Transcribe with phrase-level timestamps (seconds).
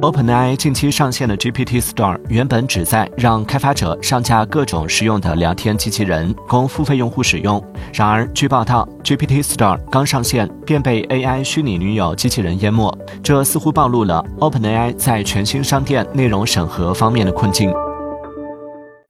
[0.00, 7.62] openai 近期上线的 gpt store 原本旨在让开发者上架各种实用的聊天机器人供付费用户使用。
[7.92, 12.90] 然而据报道 gpt store 刚上线便被 ai 虚拟女友机器人淹没。
[13.22, 17.70] 这似乎暴露了 openai 在全新商店内容审核方面的困境。